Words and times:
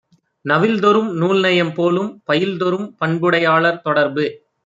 நவில்தொறும் 0.45 1.09
நூல்நயம் 1.13 1.73
போலும், 1.73 2.21
பயில்தொறும் 2.23 2.95
பண்புடையாளர் 2.97 3.81
தொடர்பு. 3.81 4.25